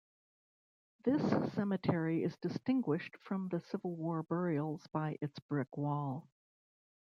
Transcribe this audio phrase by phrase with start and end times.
[1.03, 1.21] This
[1.53, 6.27] cemetery is distinguished from the Civil War burials by its brick wall.